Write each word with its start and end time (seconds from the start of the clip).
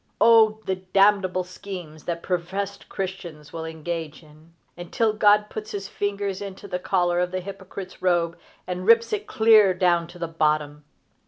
O 0.19 0.59
the 0.65 0.77
damnable 0.77 1.43
schemes 1.43 2.05
that 2.05 2.23
professed 2.23 2.89
Christians 2.89 3.53
will 3.53 3.65
engage 3.65 4.23
in 4.23 4.51
until 4.75 5.13
God 5.13 5.47
puts 5.47 5.69
his 5.73 5.87
fingers 5.87 6.41
into 6.41 6.67
the 6.67 6.79
collar 6.79 7.19
of 7.19 7.29
the 7.29 7.39
hypocrite's 7.39 8.01
robe 8.01 8.35
and 8.65 8.87
rips 8.87 9.13
it 9.13 9.27
clear 9.27 9.75
down 9.75 10.07
to 10.07 10.17
the 10.17 10.27
bottom! 10.27 10.85